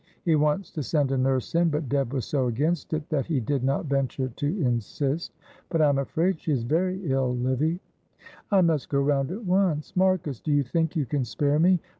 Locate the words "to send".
0.71-1.11